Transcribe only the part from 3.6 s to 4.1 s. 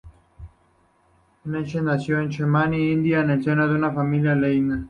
de una